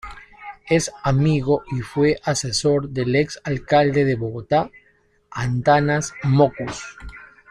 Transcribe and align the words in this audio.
Es 0.67 0.89
amigo 1.03 1.61
y 1.71 1.81
fue 1.81 2.19
asesor 2.23 2.89
del 2.89 3.15
ex 3.17 3.39
alcalde 3.43 4.03
de 4.03 4.15
Bogotá 4.15 4.71
Antanas 5.29 6.11
Mockus. 6.23 6.81